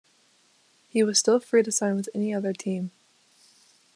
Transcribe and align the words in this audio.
He 0.89 1.03
was 1.03 1.19
still 1.19 1.39
free 1.39 1.61
to 1.61 1.71
sign 1.71 1.95
with 1.95 2.09
any 2.15 2.33
other 2.33 2.53
team. 2.53 2.89